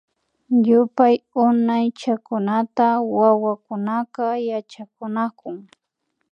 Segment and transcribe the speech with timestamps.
[0.67, 1.15] Yupay
[1.45, 5.55] Unaychakunata wawakunaka yachakunakun